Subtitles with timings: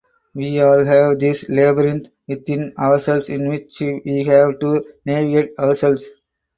[0.33, 6.09] We all have this labyrinth within ourselves in which we have to navigate ourselves.